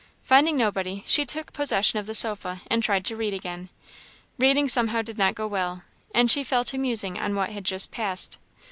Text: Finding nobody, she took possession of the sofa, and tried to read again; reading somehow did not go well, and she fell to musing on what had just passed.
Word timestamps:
Finding 0.23 0.57
nobody, 0.57 1.03
she 1.05 1.27
took 1.27 1.53
possession 1.53 1.99
of 1.99 2.07
the 2.07 2.15
sofa, 2.15 2.63
and 2.65 2.81
tried 2.81 3.05
to 3.05 3.15
read 3.15 3.35
again; 3.35 3.69
reading 4.39 4.67
somehow 4.67 5.03
did 5.03 5.19
not 5.19 5.35
go 5.35 5.45
well, 5.45 5.83
and 6.11 6.31
she 6.31 6.43
fell 6.43 6.63
to 6.65 6.79
musing 6.79 7.19
on 7.19 7.35
what 7.35 7.51
had 7.51 7.65
just 7.65 7.91
passed. 7.91 8.39